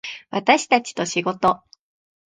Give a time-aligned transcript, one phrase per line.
[0.31, 1.61] 私たちと仕事